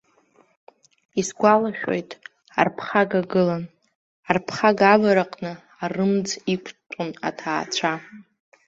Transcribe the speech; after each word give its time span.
Исгәалашәоит, 1.19 2.09
арԥхага 2.59 3.21
гылан, 3.31 3.63
арԥхага 4.29 4.85
авараҟны 4.93 5.51
арымӡ 5.83 6.27
иқәтәон 6.53 7.09
аҭаацәа. 7.27 7.93